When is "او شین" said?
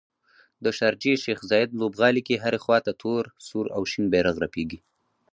3.75-4.05